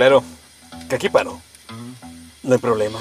[0.00, 0.24] Claro,
[0.88, 1.38] que aquí paro.
[2.42, 2.98] No hay problema.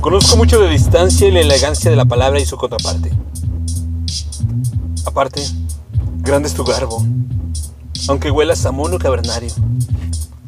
[0.00, 3.12] Conozco mucho de distancia y la elegancia de la palabra y su contraparte.
[5.04, 5.42] Aparte,
[6.20, 7.06] grande es tu garbo,
[8.08, 9.52] aunque huelas a mono cavernario,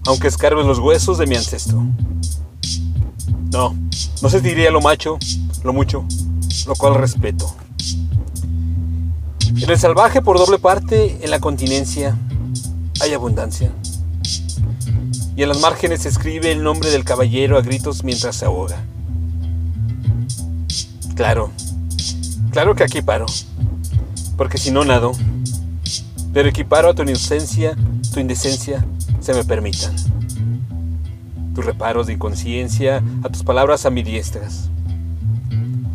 [0.06, 1.84] aunque escarbes los huesos de mi ancestro.
[3.52, 3.76] No,
[4.22, 5.18] no se diría lo macho,
[5.62, 6.06] lo mucho,
[6.66, 7.54] lo cual respeto.
[9.60, 12.16] En el salvaje por doble parte, en la continencia,
[13.02, 13.70] hay abundancia.
[15.38, 18.76] Y en las márgenes se escribe el nombre del caballero a gritos mientras se ahoga.
[21.14, 21.52] Claro,
[22.50, 23.26] claro que aquí paro,
[24.36, 25.12] porque si no nado,
[26.32, 27.76] pero equiparo a tu inocencia,
[28.12, 28.84] tu indecencia,
[29.20, 29.94] se me permitan.
[31.54, 34.68] Tus reparos de inconsciencia, a tus palabras ambidiestras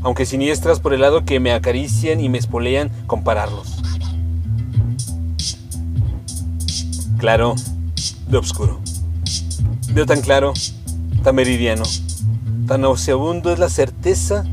[0.04, 3.78] aunque siniestras por el lado que me acarician y me espolean compararlos.
[7.18, 7.56] Claro,
[8.28, 8.82] de oscuro.
[9.90, 10.54] Veo tan claro,
[11.24, 11.84] tan meridiano,
[12.68, 14.44] tan nauseabundo es la certeza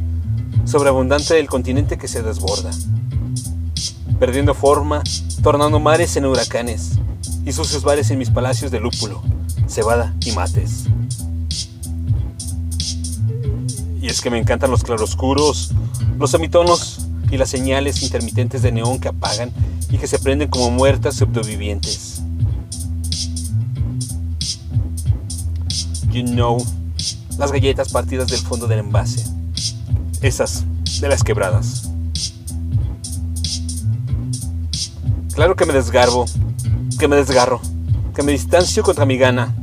[0.64, 2.70] sobreabundante del continente que se desborda,
[4.18, 5.02] perdiendo forma,
[5.42, 6.92] tornando mares en huracanes
[7.44, 9.22] y sucios bares en mis palacios de lúpulo,
[9.66, 10.84] cebada y mates.
[14.02, 15.72] Y es que me encantan los claroscuros,
[16.18, 19.52] los semitonos y las señales intermitentes de neón que apagan
[19.90, 22.19] y que se prenden como muertas sobrevivientes.
[26.10, 26.58] You know,
[27.38, 29.24] las galletas partidas del fondo del envase.
[30.20, 30.64] Esas,
[31.00, 31.90] de las quebradas.
[35.34, 36.26] Claro que me desgarbo,
[36.98, 37.60] que me desgarro,
[38.14, 39.54] que me distancio contra mi gana,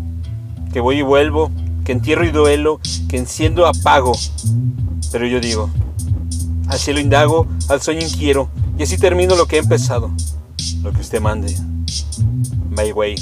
[0.74, 1.52] que voy y vuelvo
[1.88, 4.12] que entierro y duelo, que enciendo apago.
[5.10, 5.70] Pero yo digo,
[6.68, 10.12] al cielo indago, al sueño inquiero, y así termino lo que he empezado.
[10.84, 11.56] Lo que usted mande.
[12.70, 13.16] My way,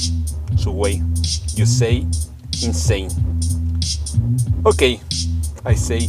[0.57, 1.03] su way.
[1.55, 2.07] You say
[2.63, 3.09] insane.
[4.65, 4.99] Ok,
[5.65, 6.07] I say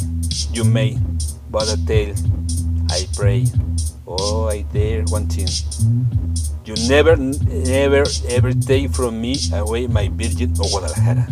[0.52, 0.98] you may,
[1.50, 2.14] but a tale
[2.90, 3.46] I pray.
[4.06, 5.48] Oh, I dare one thing.
[6.64, 11.26] You never, never, ever take from me away my virgin of Guadalajara.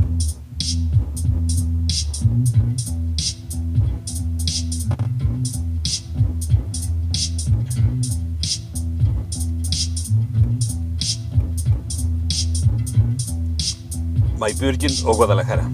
[14.38, 15.70] My Virgin o Guadalajara.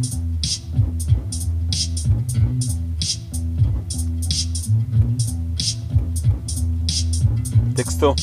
[7.74, 8.14] Texto.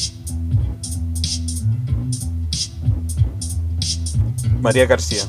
[4.62, 5.24] María García.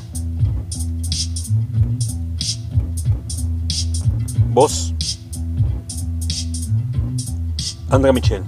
[4.51, 4.93] Voz.
[7.89, 8.43] Andrea Michel.